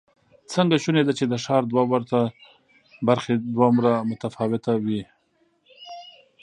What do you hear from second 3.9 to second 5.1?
متفاوتې وي؟